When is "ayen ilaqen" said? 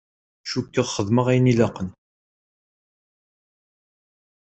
1.31-1.89